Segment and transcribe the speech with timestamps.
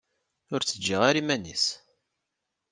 [0.53, 1.65] Ur tt-ǧǧiɣ ara iman-is.